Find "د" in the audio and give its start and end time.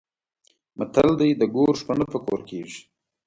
1.39-1.43